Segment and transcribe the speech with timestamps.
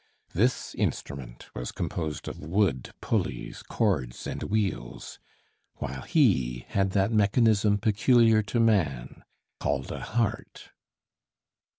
[0.33, 5.19] This instrument was composed of wood, pulleys, cords and wheels,
[5.75, 9.23] while he had that mechanism peculiar to man,
[9.59, 10.71] called a heart.